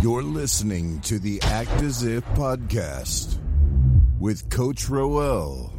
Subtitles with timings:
[0.00, 3.40] You're listening to the Act As If podcast
[4.20, 5.72] with Coach Roel.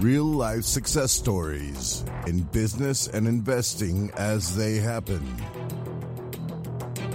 [0.00, 5.24] Real life success stories in business and investing as they happen.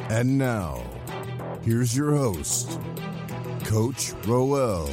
[0.10, 0.82] And now,
[1.64, 2.80] here's your host,
[3.66, 4.90] Coach Roel.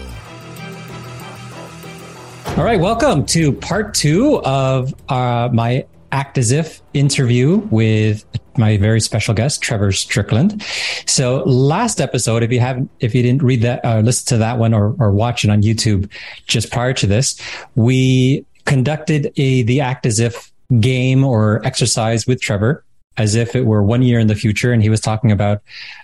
[2.56, 8.24] All right, welcome to part two of uh, my Act As If interview with
[8.56, 10.62] my very special guest, Trevor Strickland.
[11.06, 14.58] So last episode, if you haven't, if you didn't read that, uh, listen to that
[14.58, 16.10] one or, or watch it on YouTube
[16.46, 17.40] just prior to this,
[17.74, 22.84] we conducted a, the Act As If game or exercise with Trevor
[23.16, 24.72] as if it were one year in the future.
[24.72, 25.60] And he was talking about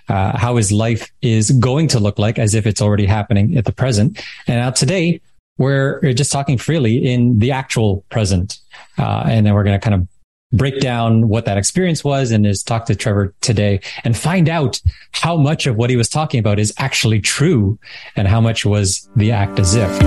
[0.09, 3.65] uh, how his life is going to look like as if it's already happening at
[3.65, 4.23] the present.
[4.47, 5.21] And now today,
[5.59, 8.57] we're just talking freely in the actual present.
[8.97, 10.07] Uh, and then we're going to kind of
[10.51, 14.81] break down what that experience was and is talk to Trevor today and find out
[15.11, 17.77] how much of what he was talking about is actually true
[18.15, 19.99] and how much was the act as if.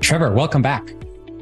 [0.00, 0.92] Trevor, welcome back.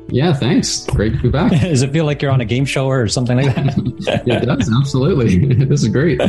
[0.08, 0.84] Yeah, thanks.
[0.86, 1.52] Great to be back.
[1.60, 4.22] Does it feel like you're on a game show or something like that?
[4.26, 5.54] it does, absolutely.
[5.64, 6.20] this is great.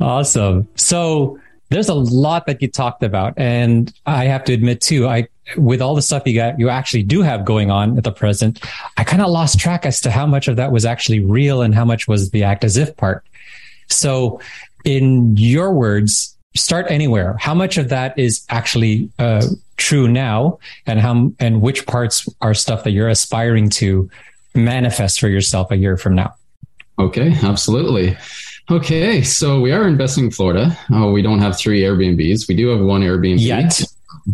[0.00, 0.68] Awesome.
[0.74, 1.38] So
[1.74, 3.34] there's a lot that you talked about.
[3.36, 7.02] And I have to admit too, I, with all the stuff you got, you actually
[7.02, 8.62] do have going on at the present,
[8.96, 11.74] I kind of lost track as to how much of that was actually real and
[11.74, 13.26] how much was the act as if part.
[13.88, 14.40] So
[14.84, 17.36] in your words, start anywhere.
[17.40, 19.44] How much of that is actually, uh,
[19.76, 24.08] true now and how, and which parts are stuff that you're aspiring to
[24.54, 26.32] manifest for yourself a year from now?
[27.00, 28.16] Okay, absolutely.
[28.70, 30.76] Okay, so we are investing in Florida.
[30.90, 32.48] Oh, we don't have three Airbnbs.
[32.48, 33.38] We do have one Airbnb.
[33.38, 33.82] Yet.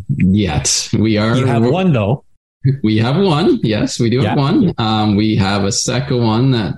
[0.08, 0.88] Yet.
[0.96, 1.36] We are.
[1.36, 2.24] You have one, though.
[2.84, 3.58] We have one.
[3.62, 4.30] Yes, we do yeah.
[4.30, 4.72] have one.
[4.78, 6.74] Um, we have a second one that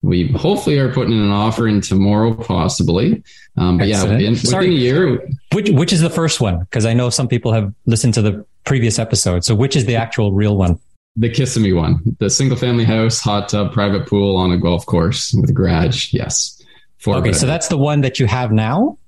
[0.00, 3.22] we hopefully are putting in an offer in tomorrow, possibly.
[3.58, 4.22] Um, but Excellent.
[4.22, 5.28] yeah, within, Sorry, within a year.
[5.52, 6.60] Which, which is the first one?
[6.60, 9.44] Because I know some people have listened to the previous episode.
[9.44, 10.78] So which is the actual real one?
[11.16, 15.32] The Kissimmee one, the single family house, hot tub, private pool on a golf course
[15.34, 16.12] with a garage.
[16.12, 16.53] Yes
[17.06, 18.98] okay, so that's the one that you have now.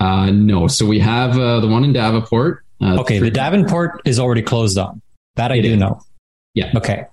[0.00, 2.64] Uh, no, so we have uh, the one in Davenport.
[2.80, 5.00] Uh, okay, the Davenport is already closed on.
[5.36, 5.78] That I do is.
[5.78, 6.00] know.
[6.54, 6.72] Yeah.
[6.76, 7.06] Okay.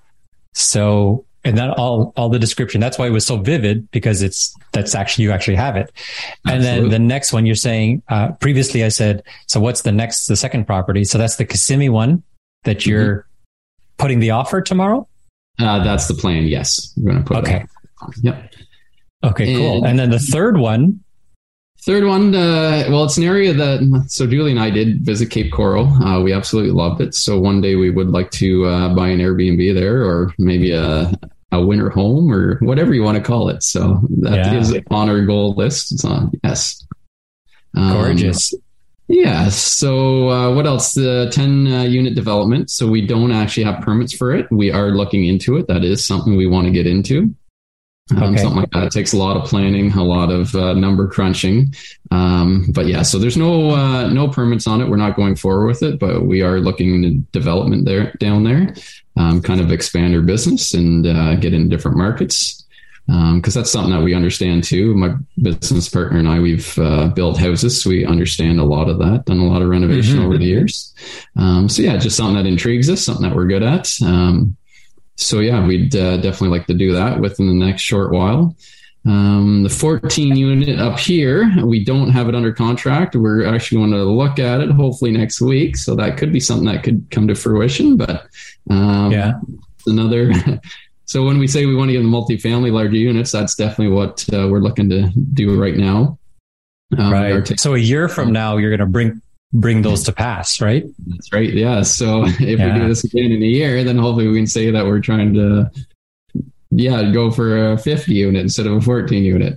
[0.54, 2.82] So, and then all all the description.
[2.82, 5.92] That's why it was so vivid because it's that's actually you actually have it.
[6.46, 6.82] And Absolutely.
[6.82, 8.04] then the next one you're saying.
[8.08, 9.24] Uh, previously, I said.
[9.48, 10.28] So what's the next?
[10.28, 11.04] The second property.
[11.04, 12.24] So that's the Kissimmee one
[12.64, 12.90] that mm-hmm.
[12.90, 13.98] you're mm-hmm.
[13.98, 15.08] putting the offer tomorrow.
[15.60, 16.46] Uh, that's the plan.
[16.46, 17.38] Yes, we're going to put.
[17.38, 17.66] Okay.
[18.22, 18.54] Yep.
[19.24, 19.78] Okay, cool.
[19.78, 21.00] And, and then the third one.
[21.86, 25.52] Third one, uh, well, it's an area that so Julie and I did visit Cape
[25.52, 25.88] Coral.
[26.02, 27.14] Uh, we absolutely loved it.
[27.14, 31.12] So one day we would like to uh, buy an Airbnb there, or maybe a
[31.52, 33.64] a winter home, or whatever you want to call it.
[33.64, 34.60] So that yeah.
[34.60, 35.92] is on our goal list.
[35.92, 36.86] It's on yes,
[37.76, 38.54] um, gorgeous.
[39.10, 39.50] Yeah.
[39.50, 40.94] So uh, what else?
[40.94, 42.70] The ten uh, unit development.
[42.70, 44.50] So we don't actually have permits for it.
[44.52, 45.68] We are looking into it.
[45.68, 47.36] That is something we want to get into.
[48.18, 48.42] Um, okay.
[48.42, 48.84] Something like that.
[48.84, 51.74] It takes a lot of planning, a lot of uh, number crunching.
[52.12, 54.90] Um, but yeah, so there's no uh, no permits on it.
[54.90, 58.76] We're not going forward with it, but we are looking into development there down there,
[59.18, 62.60] um, kind of expand our business and uh, get in different markets.
[63.06, 64.96] Because um, that's something that we understand too.
[64.96, 68.98] My business partner and I, we've uh, built houses, so we understand a lot of
[69.00, 69.26] that.
[69.26, 70.26] Done a lot of renovation mm-hmm.
[70.26, 70.94] over the years.
[71.36, 73.90] Um, so yeah, just something that intrigues us, something that we're good at.
[74.02, 74.56] Um,
[75.16, 78.56] so yeah, we'd uh, definitely like to do that within the next short while.
[79.06, 83.16] Um, the 14 unit up here, we don't have it under contract.
[83.16, 85.76] We're actually going to look at it hopefully next week.
[85.76, 87.98] So that could be something that could come to fruition.
[87.98, 88.28] But
[88.70, 89.34] um, yeah,
[89.86, 90.32] another.
[91.06, 94.26] so when we say we want to get the multifamily larger units, that's definitely what
[94.34, 96.18] uh, we're looking to do right now.
[96.98, 97.46] Um, right.
[97.46, 99.22] T- so a year from now, you're going to bring
[99.54, 100.84] bring those to pass, right?
[101.08, 101.54] That's right.
[101.54, 101.84] Yeah.
[101.84, 102.74] So if yeah.
[102.74, 105.34] we do this again in a year, then hopefully we can say that we're trying
[105.36, 105.72] to,
[106.72, 109.56] yeah, go for a 50 unit instead of a 14 unit.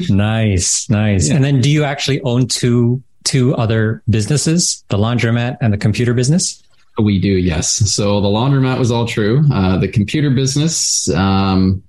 [0.10, 1.28] nice, nice.
[1.28, 1.36] Yeah.
[1.36, 6.14] And then do you actually own two two other businesses, the laundromat and the computer
[6.14, 6.62] business?
[6.96, 7.68] We do, yes.
[7.68, 9.44] So the laundromat was all true.
[9.52, 11.82] Uh, the computer business, um,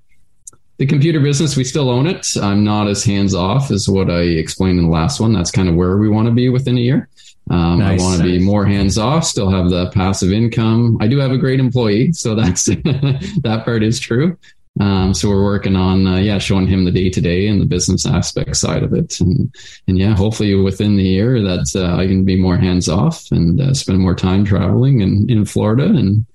[0.77, 2.27] the computer business, we still own it.
[2.42, 5.31] I'm not as hands off as what I explained in the last one.
[5.31, 7.07] That's kind of where we want to be within a year.
[7.50, 10.98] Um, nice, I want to be more hands off, still have the passive income.
[11.00, 14.38] I do have a great employee, so that's that part is true.
[14.80, 17.66] Um, so we're working on, uh, yeah, showing him the day to day and the
[17.66, 19.54] business aspect side of it, and
[19.88, 23.60] and yeah, hopefully within the year that uh, I can be more hands off and
[23.60, 26.26] uh, spend more time traveling and in Florida and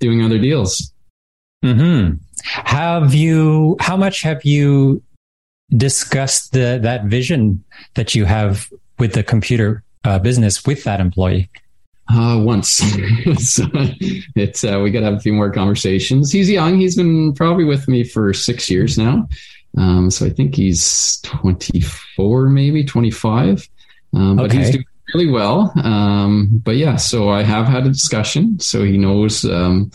[0.00, 0.92] doing other deals.
[1.62, 2.14] Hmm.
[2.42, 3.76] Have you?
[3.78, 5.02] How much have you
[5.76, 7.62] discussed the that vision
[7.94, 11.50] that you have with the computer uh, business with that employee?
[12.10, 12.68] Uh, once.
[13.38, 13.64] so
[14.34, 16.32] it's uh, we got to have a few more conversations.
[16.32, 16.78] He's young.
[16.78, 19.28] He's been probably with me for six years now.
[19.78, 23.68] Um, so I think he's 24, maybe 25.
[24.14, 24.58] Um, but okay.
[24.58, 24.84] he's doing
[25.14, 25.72] really well.
[25.82, 28.58] Um, but yeah, so I have had a discussion.
[28.60, 29.90] So he knows, um,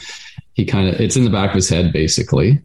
[0.54, 2.59] he kind of, it's in the back of his head basically.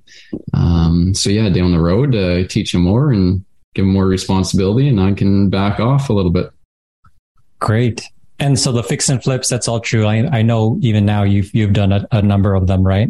[0.54, 3.44] Um, so yeah, down the road, uh, teach him more and
[3.74, 6.50] give him more responsibility and I can back off a little bit.
[7.62, 8.02] Great.
[8.38, 10.06] And so the fix and flips, that's all true.
[10.06, 13.08] I, I know even now you've, you've done a, a number of them, right?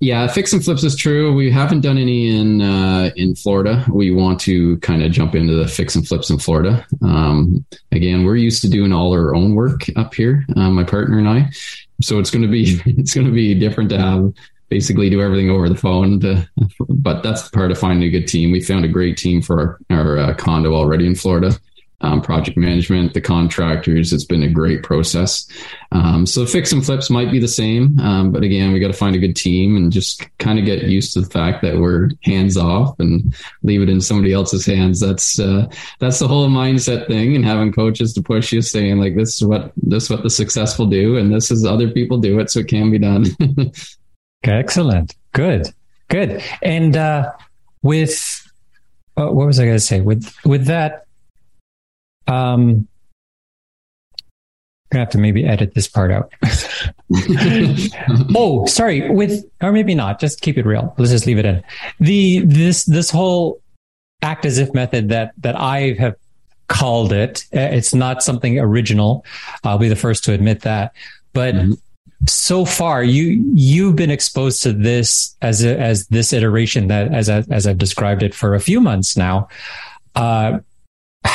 [0.00, 1.32] Yeah, fix and flips is true.
[1.34, 3.86] We haven't done any in uh, in Florida.
[3.88, 6.84] We want to kind of jump into the fix and flips in Florida.
[7.00, 11.18] Um, again, we're used to doing all our own work up here, uh, my partner
[11.18, 11.48] and I.
[12.02, 14.32] So it's going to be it's going to be different to have
[14.68, 16.18] basically do everything over the phone.
[16.20, 16.48] To,
[16.88, 18.50] but that's the part of finding a good team.
[18.50, 21.56] We found a great team for our, our uh, condo already in Florida
[22.04, 24.12] um, project management, the contractors.
[24.12, 25.48] It's been a great process.
[25.90, 28.92] Um, so fix and flips might be the same, um, but again, we got to
[28.92, 32.10] find a good team and just kind of get used to the fact that we're
[32.22, 35.00] hands off and leave it in somebody else's hands.
[35.00, 35.66] That's uh,
[35.98, 39.44] that's the whole mindset thing, and having coaches to push you, saying like, "This is
[39.44, 42.60] what this is what the successful do, and this is other people do it, so
[42.60, 43.24] it can be done."
[44.42, 45.72] Excellent, good,
[46.08, 47.32] good, and uh,
[47.82, 48.40] with.
[49.16, 50.00] Uh, what was I going to say?
[50.00, 51.03] With with that
[52.26, 52.88] um,
[54.94, 56.32] gonna have to maybe edit this part out.
[58.34, 59.10] oh, sorry.
[59.10, 60.20] With or maybe not.
[60.20, 60.94] Just keep it real.
[60.96, 61.62] Let's just leave it in.
[62.00, 63.60] The this this whole
[64.22, 66.16] act as if method that that I have
[66.68, 67.44] called it.
[67.54, 69.24] Uh, it's not something original.
[69.64, 70.94] I'll be the first to admit that.
[71.32, 71.72] But mm-hmm.
[72.26, 77.28] so far, you you've been exposed to this as a, as this iteration that as
[77.28, 79.48] I, as I've described it for a few months now.
[80.14, 80.60] Uh,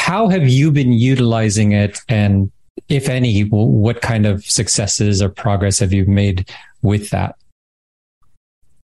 [0.10, 2.00] how have you been utilizing it?
[2.10, 2.52] And
[2.88, 6.50] if any, what kind of successes or progress have you made
[6.82, 7.36] with that?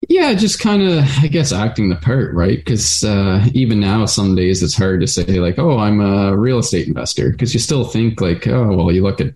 [0.08, 2.60] Yeah, just kind of, I guess, acting the part, right?
[2.60, 6.60] Because uh, even now, some days it's hard to say, like, oh, I'm a real
[6.60, 7.32] estate investor.
[7.32, 9.34] Because you still think, like, oh, well, you look at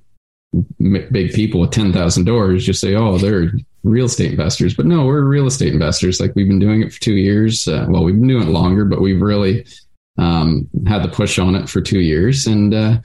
[1.12, 3.52] big people with 10,000 doors, you say, oh, they're
[3.84, 4.76] real estate investors.
[4.76, 6.22] But no, we're real estate investors.
[6.22, 7.68] Like, we've been doing it for two years.
[7.68, 9.66] Uh, well, we've been doing it longer, but we've really
[10.20, 12.98] um, had the push on it for two years, and uh,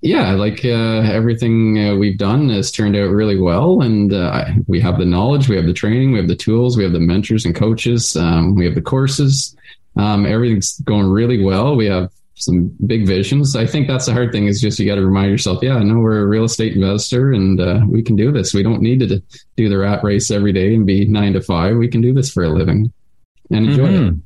[0.00, 4.80] yeah, like uh, everything uh, we've done has turned out really well, and uh, we
[4.80, 7.44] have the knowledge, we have the training, we have the tools, we have the mentors
[7.44, 9.56] and coaches, um, we have the courses.
[9.96, 11.74] Um, everything's going really well.
[11.74, 13.56] We have some big visions.
[13.56, 15.82] I think that's the hard thing is just you got to remind yourself, yeah, I
[15.82, 18.52] know we're a real estate investor and uh, we can do this.
[18.52, 19.22] We don't need to
[19.56, 21.76] do the rat race every day and be nine to five.
[21.76, 22.92] We can do this for a living
[23.50, 24.18] and enjoy mm-hmm.
[24.18, 24.22] it.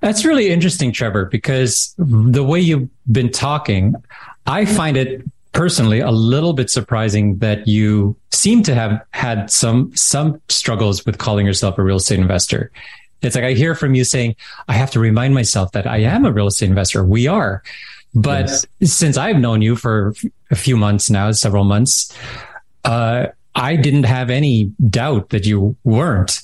[0.00, 3.94] That's really interesting, Trevor, because the way you've been talking,
[4.46, 9.94] I find it personally a little bit surprising that you seem to have had some
[9.96, 12.70] some struggles with calling yourself a real estate investor.
[13.22, 14.36] It's like I hear from you saying,
[14.68, 17.02] I have to remind myself that I am a real estate investor.
[17.02, 17.62] We are.
[18.14, 18.66] But yes.
[18.92, 20.14] since I've known you for
[20.50, 22.14] a few months now, several months,
[22.84, 26.42] uh, I didn't have any doubt that you weren't.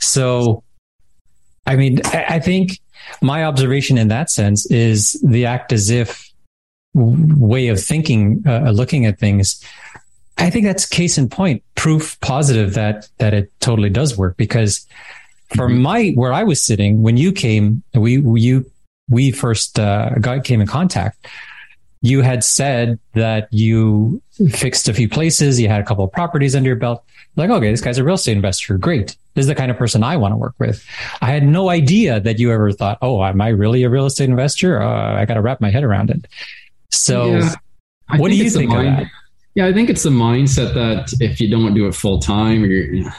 [0.00, 0.63] So
[1.66, 2.80] I mean, I think
[3.22, 6.30] my observation in that sense is the act as if
[6.94, 9.62] way of thinking, uh, looking at things.
[10.38, 14.36] I think that's case in point, proof positive that that it totally does work.
[14.36, 14.86] Because
[15.54, 15.82] for mm-hmm.
[15.82, 18.70] my where I was sitting when you came, we you
[19.08, 21.26] we first uh, got came in contact.
[22.04, 24.20] You had said that you
[24.50, 27.02] fixed a few places, you had a couple of properties under your belt.
[27.34, 28.76] Like, okay, this guy's a real estate investor.
[28.76, 29.16] Great.
[29.32, 30.86] This is the kind of person I want to work with.
[31.22, 34.28] I had no idea that you ever thought, oh, am I really a real estate
[34.28, 34.82] investor?
[34.82, 36.26] Uh, I got to wrap my head around it.
[36.90, 37.54] So, yeah,
[38.18, 39.06] what do you think mind, of that?
[39.54, 43.10] Yeah, I think it's the mindset that if you don't do it full time, you're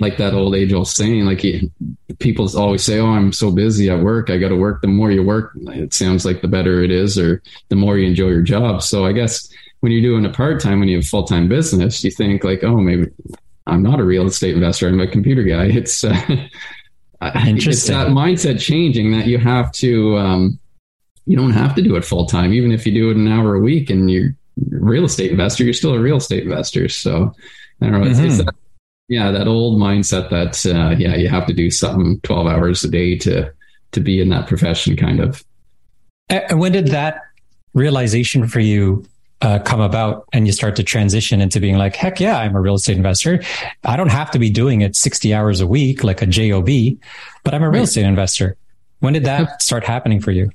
[0.00, 1.70] like that old age old saying, like you,
[2.18, 4.30] people always say, "Oh, I'm so busy at work.
[4.30, 7.18] I got to work." The more you work, it sounds like the better it is,
[7.18, 8.82] or the more you enjoy your job.
[8.82, 9.48] So I guess
[9.80, 12.64] when you're doing a part time, when you have full time business, you think like,
[12.64, 13.10] "Oh, maybe
[13.66, 14.88] I'm not a real estate investor.
[14.88, 15.66] I'm a computer guy.
[15.80, 17.72] It's uh, interesting.
[17.72, 20.16] It's that mindset changing that you have to.
[20.16, 20.58] Um,
[21.26, 23.54] you don't have to do it full time, even if you do it an hour
[23.54, 25.64] a week and you're a real estate investor.
[25.64, 26.88] You're still a real estate investor.
[26.88, 27.34] So
[27.82, 28.06] I don't know.
[28.08, 28.26] It's, mm-hmm.
[28.26, 28.54] it's that,
[29.10, 32.88] yeah, that old mindset that uh, yeah, you have to do something 12 hours a
[32.88, 33.52] day to
[33.90, 35.44] to be in that profession, kind of.
[36.28, 37.20] And when did that
[37.74, 39.04] realization for you
[39.42, 42.60] uh, come about and you start to transition into being like, heck yeah, I'm a
[42.60, 43.42] real estate investor.
[43.82, 46.68] I don't have to be doing it 60 hours a week like a job,
[47.42, 48.56] but I'm a real estate investor.
[49.00, 50.52] When did that start happening for you?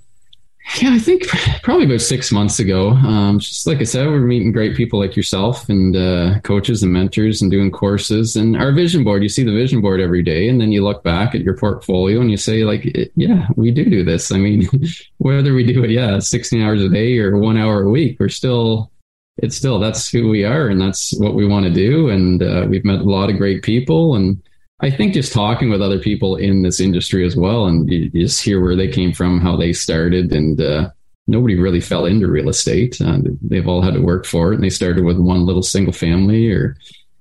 [0.81, 1.27] Yeah, I think
[1.62, 2.89] probably about six months ago.
[2.89, 6.91] Um, just like I said, we're meeting great people like yourself and uh, coaches and
[6.91, 8.36] mentors and doing courses.
[8.36, 11.03] And our vision board, you see the vision board every day, and then you look
[11.03, 14.31] back at your portfolio and you say, like, yeah, we do do this.
[14.31, 14.67] I mean,
[15.17, 18.27] whether we do it, yeah, 16 hours a day or one hour a week, we're
[18.27, 18.91] still,
[19.38, 22.10] it's still, that's who we are and that's what we want to do.
[22.10, 24.41] And uh, we've met a lot of great people and
[24.82, 28.44] I think just talking with other people in this industry as well, and you, just
[28.44, 30.89] hear where they came from, how they started, and uh,
[31.27, 33.00] nobody really fell into real estate.
[33.00, 35.94] Uh, they've all had to work for it, and they started with one little single
[35.94, 36.75] family, or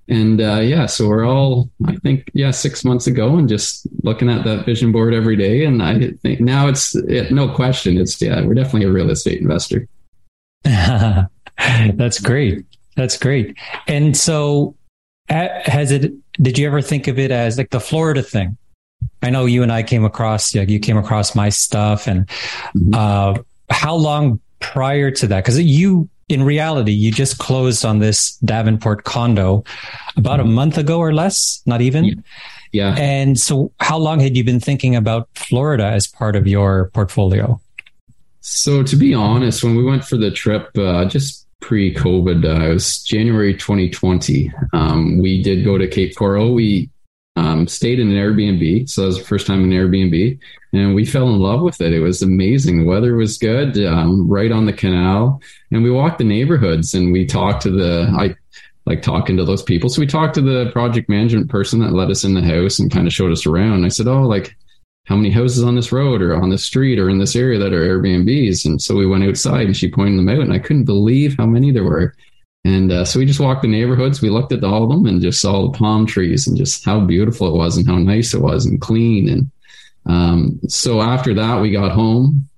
[0.09, 4.29] and uh, yeah, so we're all, I think, yeah, six months ago, and just looking
[4.29, 8.21] at that vision board every day, and I think now it's it, no question, it's
[8.21, 9.87] yeah, we're definitely a real estate investor.
[10.65, 12.67] That's great.
[12.97, 13.57] That's great.
[13.87, 14.75] And so,
[15.29, 18.57] has it did you ever think of it as like the Florida thing?
[19.23, 22.95] I know you and I came across, yeah, you came across my stuff and, mm-hmm.
[22.95, 25.45] uh, how long prior to that?
[25.45, 29.65] Cause you, in reality, you just closed on this Davenport condo
[30.17, 30.49] about mm-hmm.
[30.49, 32.05] a month ago or less, not even.
[32.05, 32.15] Yeah.
[32.73, 32.95] yeah.
[32.99, 37.61] And so how long had you been thinking about Florida as part of your portfolio?
[38.41, 42.45] So to be honest, when we went for the trip, uh, just pre-COVID.
[42.45, 44.53] Uh, it was January 2020.
[44.75, 46.53] Um, we did go to Cape Coral.
[46.53, 46.91] We
[47.37, 50.39] um, stayed in an Airbnb, so that was the first time in an Airbnb,
[50.75, 51.95] and we fell in love with it.
[51.95, 52.81] It was amazing.
[52.81, 55.41] The weather was good, um, right on the canal,
[55.73, 58.37] and we walked the neighborhoods and we talked to the I
[58.85, 59.89] like talking to those people.
[59.89, 62.93] So we talked to the project management person that let us in the house and
[62.93, 63.87] kind of showed us around.
[63.87, 64.55] I said, "Oh, like."
[65.07, 67.73] How many houses on this road or on this street or in this area that
[67.73, 68.65] are Airbnbs.
[68.65, 71.47] And so we went outside and she pointed them out, and I couldn't believe how
[71.47, 72.15] many there were.
[72.65, 74.23] And uh, so we just walked the neighborhoods.
[74.23, 77.01] We looked at all of them and just saw the palm trees and just how
[77.01, 79.29] beautiful it was and how nice it was and clean.
[79.29, 79.51] And
[80.07, 82.49] um, so after that, we got home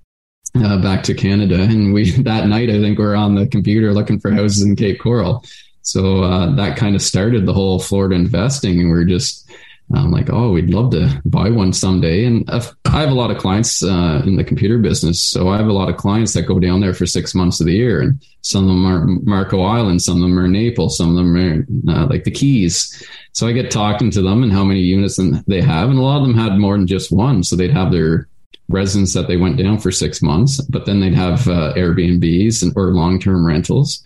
[0.55, 3.93] uh, back to Canada, and we that night I think we are on the computer
[3.93, 5.43] looking for houses in Cape Coral.
[5.81, 9.49] So uh, that kind of started the whole Florida investing, and we we're just
[9.95, 12.25] I'm like, oh, we'd love to buy one someday.
[12.25, 15.67] And I have a lot of clients uh, in the computer business, so I have
[15.67, 18.21] a lot of clients that go down there for six months of the year, and
[18.41, 21.65] some of them are Marco Island, some of them are Naples, some of them are
[21.93, 23.01] uh, like the Keys.
[23.31, 26.21] So I get talking to them and how many units they have, and a lot
[26.21, 27.43] of them had more than just one.
[27.43, 28.27] So they'd have their
[28.69, 32.73] residents that they went down for six months, but then they'd have uh, Airbnbs and
[32.75, 34.03] or long term rentals.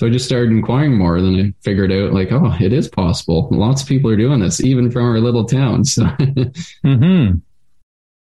[0.00, 1.20] So I just started inquiring more.
[1.20, 3.48] Then I figured out like, oh, it is possible.
[3.50, 5.84] Lots of people are doing this, even from our little town.
[5.84, 6.06] So.
[6.82, 7.32] hmm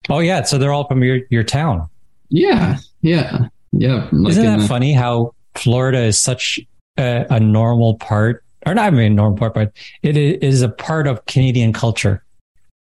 [0.08, 1.86] Oh yeah, so they're all from your your town.
[2.30, 4.08] Yeah, yeah, yeah.
[4.10, 6.60] Like Isn't that the, funny how Florida is such
[6.96, 11.06] a, a, normal part, or not even a normal part, but it is a part
[11.06, 12.24] of Canadian culture.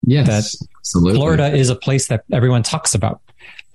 [0.03, 1.21] Yes, that absolutely.
[1.21, 3.21] Florida is a place that everyone talks about.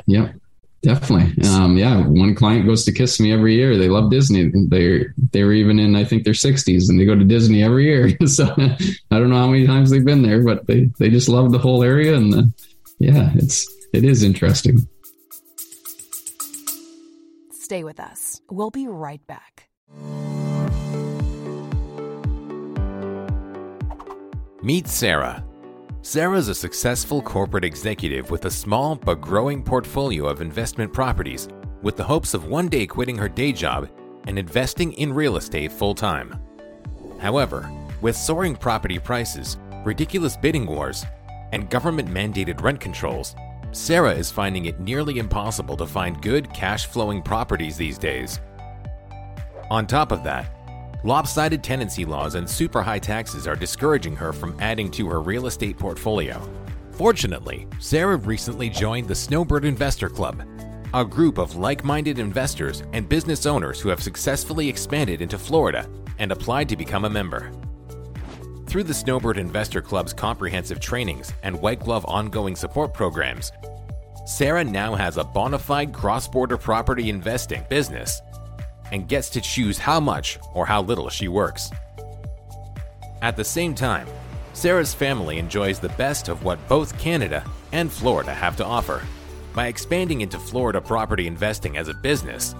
[0.05, 0.33] Yeah.
[0.81, 1.43] Definitely.
[1.49, 2.05] Um, yeah.
[2.07, 3.77] One client goes to Kissimmee every year.
[3.77, 4.51] They love Disney.
[4.69, 8.17] They're, they're even in, I think, their 60s and they go to Disney every year.
[8.27, 11.51] so I don't know how many times they've been there, but they, they just love
[11.51, 12.15] the whole area.
[12.15, 12.53] And the,
[12.99, 14.87] yeah, it's, it is interesting.
[17.51, 18.41] Stay with us.
[18.49, 19.67] We'll be right back.
[24.61, 25.43] Meet Sarah
[26.01, 31.49] Sarah's a successful corporate executive with a small but growing portfolio of investment properties,
[31.81, 33.89] with the hopes of one day quitting her day job
[34.25, 36.39] and investing in real estate full time.
[37.19, 41.05] However, with soaring property prices, ridiculous bidding wars,
[41.51, 43.35] and government mandated rent controls,
[43.71, 48.39] Sarah is finding it nearly impossible to find good cash flowing properties these days.
[49.69, 50.58] On top of that,
[51.03, 55.47] Lopsided tenancy laws and super high taxes are discouraging her from adding to her real
[55.47, 56.41] estate portfolio.
[56.91, 60.43] Fortunately, Sarah recently joined the Snowbird Investor Club,
[60.93, 65.89] a group of like minded investors and business owners who have successfully expanded into Florida
[66.17, 67.49] and applied to become a member.
[68.67, 73.53] Through the Snowbird Investor Club's comprehensive trainings and white glove ongoing support programs,
[74.25, 78.21] Sarah now has a bona fide cross border property investing business
[78.91, 81.69] and gets to choose how much or how little she works.
[83.21, 84.07] At the same time,
[84.53, 89.03] Sarah's family enjoys the best of what both Canada and Florida have to offer.
[89.53, 92.55] By expanding into Florida property investing as a business,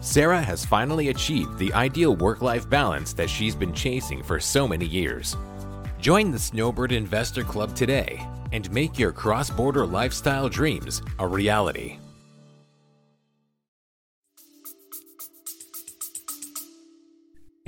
[0.00, 4.66] Sarah has finally achieved the ideal work life balance that she's been chasing for so
[4.66, 5.36] many years.
[6.00, 11.98] Join the Snowbird Investor Club today and make your cross border lifestyle dreams a reality.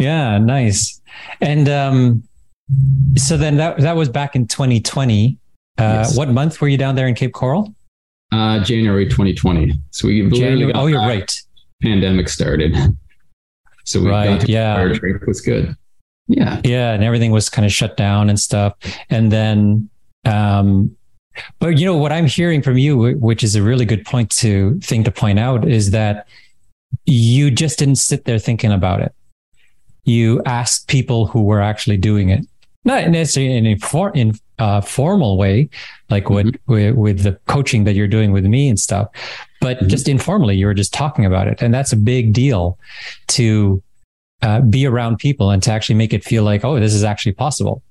[0.02, 1.00] Yeah, nice.
[1.40, 2.22] And um,
[3.16, 5.38] so then that that was back in 2020.
[5.78, 6.16] Uh, yes.
[6.16, 7.74] What month were you down there in Cape Coral?
[8.32, 9.72] Uh, January 2020.
[9.90, 10.72] So we January.
[10.74, 11.32] Oh, you're right.
[11.82, 12.76] Pandemic started.
[13.84, 14.80] So we right, got yeah.
[14.80, 15.74] It was good.
[16.28, 16.60] Yeah.
[16.64, 16.92] Yeah.
[16.92, 18.74] And everything was kind of shut down and stuff.
[19.10, 19.90] And then,
[20.24, 20.96] um,
[21.58, 24.78] but you know, what I'm hearing from you, which is a really good point to
[24.80, 26.28] thing to point out is that
[27.06, 29.12] you just didn't sit there thinking about it.
[30.04, 32.46] You asked people who were actually doing it,
[32.84, 35.68] not necessarily in a for, in uh, formal way,
[36.10, 36.72] like what mm-hmm.
[36.72, 39.08] with, with, the coaching that you're doing with me and stuff,
[39.60, 39.88] but mm-hmm.
[39.88, 42.78] just informally, you were just talking about it, and that's a big deal
[43.28, 43.82] to
[44.42, 47.32] uh, be around people and to actually make it feel like, oh, this is actually
[47.32, 47.82] possible.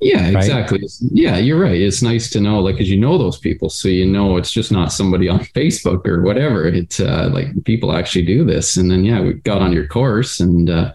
[0.00, 0.36] Yeah, right?
[0.36, 0.80] exactly.
[1.12, 1.80] Yeah, you're right.
[1.80, 4.70] It's nice to know, like, because you know those people, so you know it's just
[4.70, 6.66] not somebody on Facebook or whatever.
[6.66, 10.40] It's uh, like people actually do this, and then yeah, we got on your course,
[10.40, 10.92] and uh,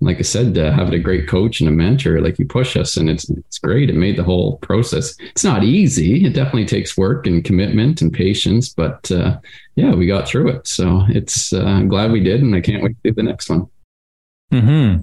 [0.00, 2.96] like I said, uh, having a great coach and a mentor, like you push us,
[2.96, 3.90] and it's it's great.
[3.90, 5.14] It made the whole process.
[5.20, 6.24] It's not easy.
[6.24, 9.38] It definitely takes work and commitment and patience, but uh,
[9.76, 10.66] yeah, we got through it.
[10.66, 13.48] So it's uh, I'm glad we did, and I can't wait to do the next
[13.48, 13.68] one.
[14.50, 14.96] Hmm.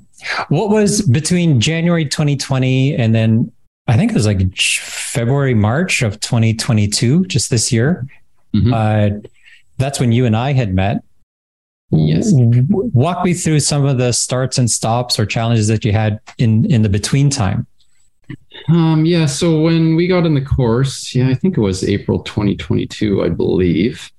[0.49, 3.51] What was between January 2020 and then
[3.87, 8.05] I think it was like February, March of 2022, just this year.
[8.53, 8.73] Mm-hmm.
[8.73, 9.29] Uh,
[9.77, 11.03] that's when you and I had met.
[11.91, 12.31] Yes.
[12.33, 16.65] Walk me through some of the starts and stops or challenges that you had in
[16.65, 17.65] in the between time.
[18.67, 19.25] Um, yeah.
[19.25, 23.29] So when we got in the course, yeah, I think it was April 2022, I
[23.29, 24.11] believe.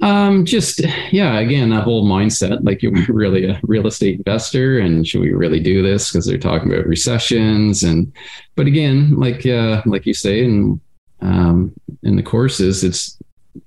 [0.00, 0.80] Um, just
[1.12, 5.32] yeah, again, that whole mindset, like you're really a real estate investor, and should we
[5.32, 6.10] really do this?
[6.10, 8.12] Because they're talking about recessions, and
[8.54, 10.80] but again, like uh, like you say, and
[11.20, 11.72] um,
[12.04, 13.18] in the courses, it's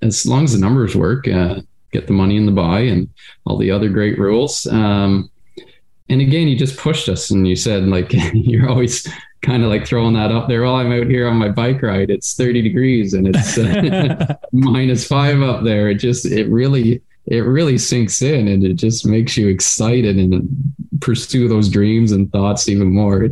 [0.02, 1.60] as long as the numbers work, uh,
[1.92, 3.10] get the money in the buy, and
[3.46, 4.66] all the other great rules.
[4.68, 5.30] Um,
[6.08, 9.06] and again, you just pushed us, and you said like you're always
[9.42, 10.64] kind of like throwing that up there.
[10.64, 15.08] While I'm out here on my bike ride, it's 30 degrees and it's uh, minus
[15.08, 15.90] five up there.
[15.90, 20.48] It just, it really, it really sinks in and it just makes you excited and
[21.00, 23.30] pursue those dreams and thoughts even more.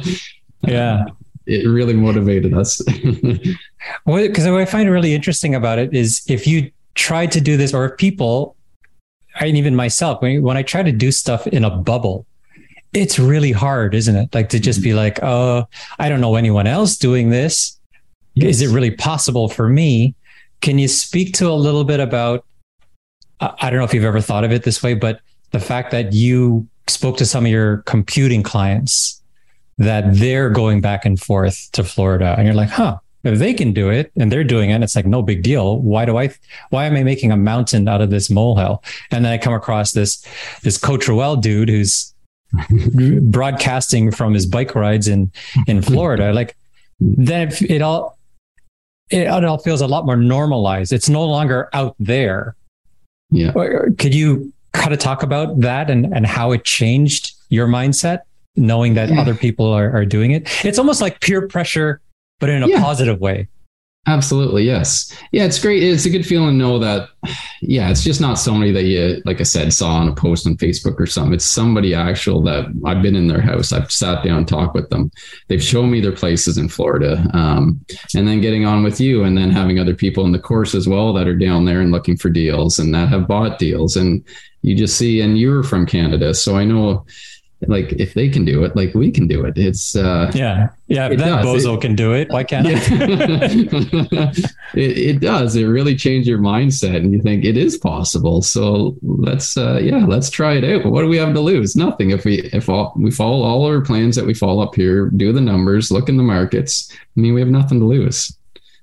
[0.62, 1.04] yeah.
[1.46, 2.80] It really motivated us.
[4.04, 7.56] well, because what I find really interesting about it is if you try to do
[7.56, 8.56] this, or if people,
[9.38, 12.26] and even myself, when, when I try to do stuff in a bubble,
[12.96, 14.34] it's really hard, isn't it?
[14.34, 14.96] Like to just be mm-hmm.
[14.96, 17.78] like, oh, I don't know anyone else doing this.
[18.34, 18.56] Yes.
[18.56, 20.14] Is it really possible for me?
[20.62, 22.44] Can you speak to a little bit about?
[23.40, 26.14] I don't know if you've ever thought of it this way, but the fact that
[26.14, 29.22] you spoke to some of your computing clients
[29.76, 33.74] that they're going back and forth to Florida, and you're like, huh, if they can
[33.74, 35.80] do it and they're doing it, it's like no big deal.
[35.80, 36.34] Why do I?
[36.70, 38.82] Why am I making a mountain out of this molehill?
[39.10, 40.24] And then I come across this
[40.62, 42.14] this Coach Roel dude who's
[43.30, 45.30] broadcasting from his bike rides in
[45.66, 45.82] in hmm.
[45.82, 46.56] Florida, like
[47.00, 48.18] then it, it all
[49.10, 50.92] it, it, all feels a lot more normalized.
[50.92, 52.56] It's no longer out there.
[53.30, 53.52] Yeah.
[53.98, 58.20] Could you kind of talk about that and and how it changed your mindset,
[58.56, 59.20] knowing that yeah.
[59.20, 60.48] other people are, are doing it?
[60.64, 62.00] It's almost like peer pressure,
[62.40, 62.80] but in a yeah.
[62.80, 63.48] positive way.
[64.08, 65.12] Absolutely, yes.
[65.32, 65.82] Yeah, it's great.
[65.82, 67.08] It's a good feeling to know that,
[67.60, 70.56] yeah, it's just not somebody that you, like I said, saw on a post on
[70.56, 71.34] Facebook or something.
[71.34, 73.72] It's somebody actual that I've been in their house.
[73.72, 75.10] I've sat down talked with them.
[75.48, 77.28] They've shown me their places in Florida.
[77.34, 80.72] Um, and then getting on with you and then having other people in the course
[80.76, 83.96] as well that are down there and looking for deals and that have bought deals.
[83.96, 84.24] And
[84.62, 86.32] you just see, and you're from Canada.
[86.32, 87.06] So I know
[87.62, 89.56] like if they can do it, like we can do it.
[89.56, 91.08] It's uh yeah, yeah.
[91.08, 91.64] That does.
[91.64, 92.78] bozo it, can do it, why can't yeah.
[94.74, 94.98] it?
[94.98, 95.56] it does.
[95.56, 98.42] It really changes your mindset, and you think it is possible.
[98.42, 100.82] So let's uh yeah, let's try it out.
[100.82, 101.76] But what do we have to lose?
[101.76, 102.10] Nothing.
[102.10, 105.32] If we if all, we follow all our plans that we follow up here, do
[105.32, 106.92] the numbers, look in the markets.
[106.92, 108.36] I mean, we have nothing to lose.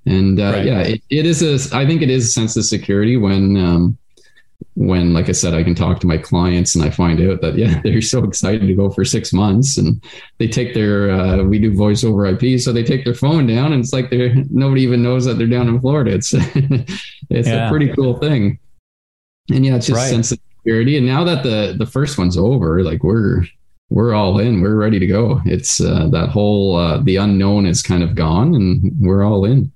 [0.06, 0.66] And uh, right.
[0.66, 1.78] yeah, it, it is a.
[1.78, 3.56] I think it is a sense of security when.
[3.58, 3.98] um
[4.76, 7.56] when like i said i can talk to my clients and i find out that
[7.56, 10.04] yeah they're so excited to go for six months and
[10.40, 13.74] they take their uh, we do voice over ip so they take their phone down
[13.74, 16.12] and it's like they're nobody even knows that they're down in florida.
[16.12, 16.34] It's
[17.30, 17.68] it's yeah.
[17.68, 18.60] a pretty cool thing.
[19.52, 20.10] And yeah it's just right.
[20.10, 23.44] sense of security and now that the the first one's over like we're
[23.90, 25.42] we're all in we're ready to go.
[25.46, 29.72] It's uh, that whole uh, the unknown is kind of gone and we're all in.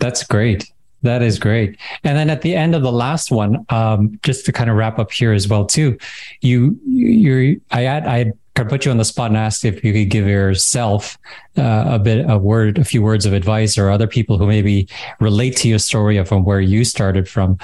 [0.00, 0.73] That's great
[1.04, 1.78] that is great.
[2.02, 4.98] And then at the end of the last one, um, just to kind of wrap
[4.98, 5.96] up here as well too,
[6.40, 9.92] you you I had I could put you on the spot and ask if you
[9.92, 11.18] could give yourself
[11.56, 14.88] uh, a bit a word, a few words of advice, or other people who maybe
[15.20, 17.58] relate to your story of from where you started from.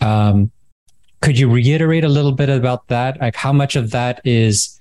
[0.00, 0.50] Um,
[1.20, 3.20] could you reiterate a little bit about that?
[3.20, 4.80] Like how much of that is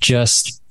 [0.00, 0.62] just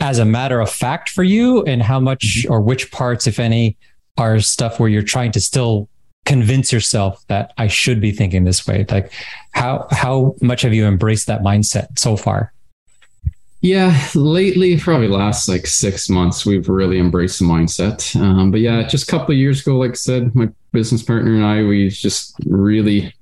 [0.00, 2.52] as a matter of fact for you and how much mm-hmm.
[2.52, 3.76] or which parts, if any,
[4.16, 5.88] are stuff where you're trying to still
[6.24, 8.86] convince yourself that I should be thinking this way?
[8.88, 9.12] Like
[9.52, 12.52] how how much have you embraced that mindset so far?
[13.60, 18.14] Yeah, lately, probably last like six months, we've really embraced the mindset.
[18.20, 21.34] Um, but yeah, just a couple of years ago, like I said, my business partner
[21.34, 23.14] and I, we just really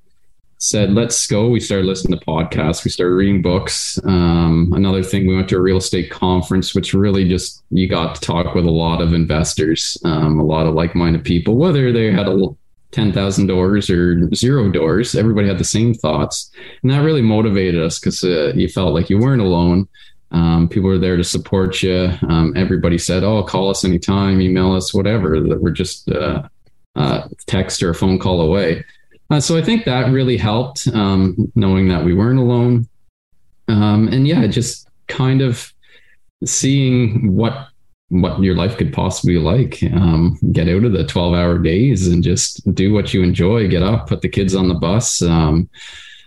[0.62, 1.48] said, let's go.
[1.48, 2.84] We started listening to podcasts.
[2.84, 3.98] We started reading books.
[4.04, 8.14] Um, another thing, we went to a real estate conference, which really just, you got
[8.14, 11.92] to talk with a lot of investors, um, a lot of like minded people, whether
[11.92, 12.46] they had a
[12.92, 16.52] 10,000 doors or zero doors, everybody had the same thoughts.
[16.82, 19.88] And that really motivated us because uh, you felt like you weren't alone.
[20.30, 22.12] Um, people were there to support you.
[22.28, 26.48] Um, everybody said, "Oh, call us anytime, email us, whatever." That we're just uh,
[26.96, 28.82] uh, text or a phone call away.
[29.32, 32.86] Uh, so I think that really helped, um, knowing that we weren't alone.
[33.66, 35.72] Um, and yeah, just kind of
[36.44, 37.68] seeing what
[38.10, 39.82] what your life could possibly like.
[39.84, 43.68] Um, get out of the twelve hour days and just do what you enjoy.
[43.68, 45.22] Get up, put the kids on the bus.
[45.22, 45.70] Um,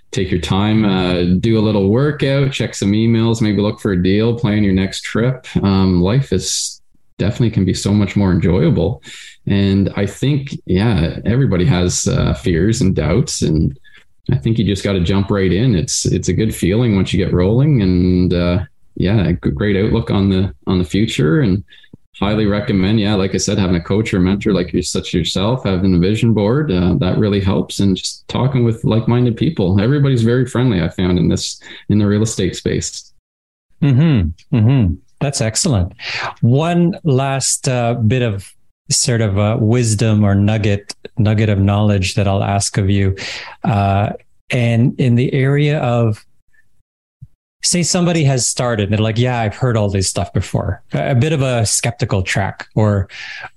[0.10, 4.02] take your time, uh, do a little workout, check some emails, maybe look for a
[4.02, 5.46] deal, plan your next trip.
[5.58, 6.82] Um, life is
[7.18, 9.02] definitely can be so much more enjoyable.
[9.46, 13.78] And I think, yeah, everybody has uh, fears and doubts, and
[14.32, 15.76] I think you just got to jump right in.
[15.76, 18.60] It's it's a good feeling once you get rolling, and uh,
[18.96, 21.64] yeah, great outlook on the on the future, and
[22.20, 23.00] highly recommend.
[23.00, 26.00] Yeah, like I said, having a coach or mentor like you such yourself, having a
[26.00, 29.80] vision board uh, that really helps, and just talking with like minded people.
[29.80, 30.82] Everybody's very friendly.
[30.82, 33.14] I found in this in the real estate space.
[33.82, 34.30] Hmm.
[34.52, 34.96] Hmm.
[35.26, 35.92] That's excellent.
[36.42, 38.54] One last uh, bit of
[38.92, 43.18] sort of a wisdom or nugget nugget of knowledge that I'll ask of you.
[43.64, 44.12] Uh,
[44.52, 46.24] and in the area of
[47.64, 51.34] say somebody has started they're like yeah i've heard all this stuff before a bit
[51.34, 53.10] of a skeptical track or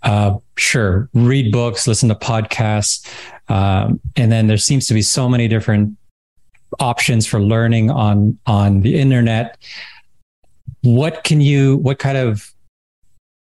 [0.05, 3.07] uh, sure read books listen to podcasts
[3.51, 5.95] um, and then there seems to be so many different
[6.81, 9.59] options for learning on on the internet
[10.83, 12.53] what can you what kind of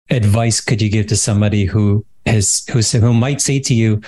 [0.09, 4.01] advice could you give to somebody who has who who might say to you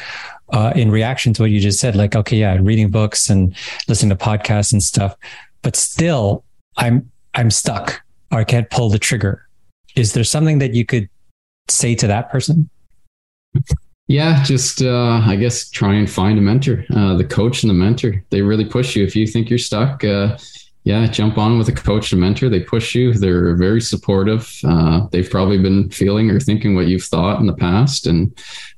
[0.53, 3.55] uh, in reaction to what you just said, like, okay, yeah, reading books and
[3.87, 5.15] listening to podcasts and stuff,
[5.61, 6.43] but still,
[6.77, 9.47] I'm I'm stuck or I can't pull the trigger.
[9.95, 11.09] Is there something that you could
[11.69, 12.69] say to that person?
[14.07, 16.85] Yeah, just uh, I guess try and find a mentor.
[16.95, 19.03] Uh, the coach and the mentor they really push you.
[19.03, 20.37] If you think you're stuck, uh,
[20.87, 22.47] yeah, jump on with a coach and mentor.
[22.47, 23.11] They push you.
[23.11, 24.49] They're very supportive.
[24.63, 28.33] Uh, they've probably been feeling or thinking what you've thought in the past, and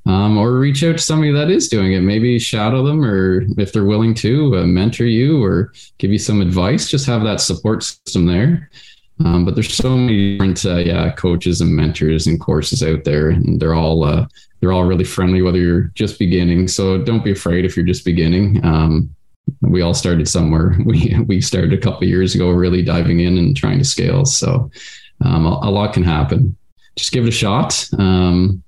[0.07, 2.01] um, or reach out to somebody that is doing it.
[2.01, 6.41] Maybe shadow them, or if they're willing to, uh, mentor you or give you some
[6.41, 6.89] advice.
[6.89, 8.71] Just have that support system there.
[9.23, 13.29] Um, but there's so many different uh, yeah coaches and mentors and courses out there,
[13.29, 14.25] and they're all uh,
[14.61, 16.69] they're all really friendly whether you're just beginning.
[16.69, 18.65] So don't be afraid if you're just beginning.
[18.65, 19.15] Um,
[19.61, 20.75] we all started somewhere.
[20.85, 24.25] We we started a couple years ago, really diving in and trying to scale.
[24.25, 24.71] So
[25.23, 26.55] um, a, a, lot can happen.
[26.95, 27.87] Just give it a shot.
[27.97, 28.63] Um,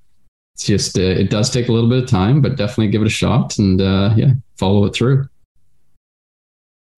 [0.54, 3.08] it's just uh, it does take a little bit of time, but definitely give it
[3.08, 5.28] a shot and uh, yeah, follow it through.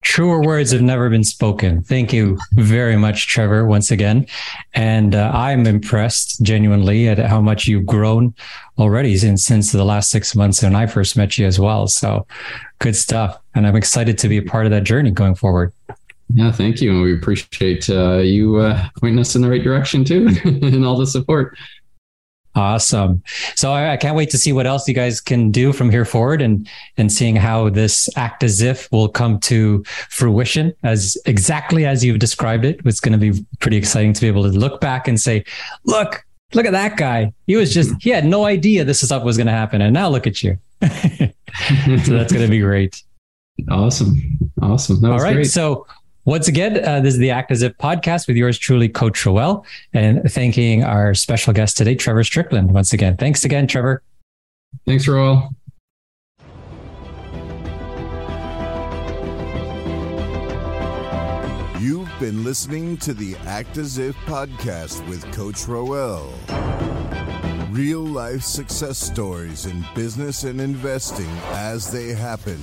[0.04, 1.82] Truer words have never been spoken.
[1.82, 4.26] Thank you very much, Trevor, once again.
[4.74, 8.34] And uh, I'm impressed genuinely at how much you've grown
[8.78, 11.88] already since, since the last six months when I first met you as well.
[11.88, 12.26] So
[12.78, 13.40] good stuff.
[13.54, 15.72] And I'm excited to be a part of that journey going forward.
[16.32, 16.90] Yeah, thank you.
[16.90, 20.96] And we appreciate uh, you uh, pointing us in the right direction too and all
[20.96, 21.56] the support.
[22.56, 23.22] Awesome.
[23.56, 26.04] So I, I, can't wait to see what else you guys can do from here
[26.04, 31.84] forward and and seeing how this act as if will come to fruition as exactly
[31.84, 32.80] as you've described it.
[32.84, 35.44] It's going to be pretty exciting to be able to look back and say,
[35.84, 37.32] look, look at that guy.
[37.48, 39.82] He was just he had no idea this stuff was going to happen.
[39.82, 40.56] And now look at you.
[40.82, 40.88] so
[42.12, 43.02] that's going to be great.
[43.68, 44.38] Awesome.
[44.62, 45.04] Awesome.
[45.04, 45.34] All right.
[45.34, 45.50] Great.
[45.50, 45.86] So
[46.24, 49.66] once again, uh, this is the Act as If podcast with yours truly, Coach Roel,
[49.92, 52.72] and thanking our special guest today, Trevor Strickland.
[52.72, 54.02] Once again, thanks again, Trevor.
[54.86, 55.54] Thanks, Roel.
[61.78, 66.32] You've been listening to the Act as If podcast with Coach Roel.
[67.70, 72.58] Real life success stories in business and investing as they happen.